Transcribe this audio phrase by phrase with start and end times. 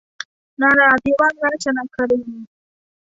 [0.61, 2.45] นราธิวาสราชนครินทร์